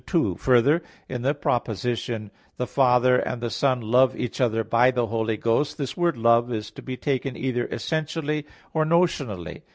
[0.07, 5.05] 2: Further, in the proposition, "The Father and the Son love each other by the
[5.05, 9.61] Holy Ghost," this word "love" is to be taken either essentially or notionally.